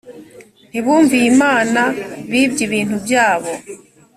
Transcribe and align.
ntibumviye 0.69 1.25
imana 1.33 1.81
bibye 2.29 2.61
ibintu 2.67 2.95
byayo 3.05 3.53